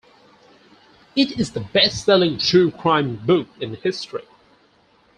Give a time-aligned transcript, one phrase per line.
[1.15, 4.23] It is the best-selling true crime book in history.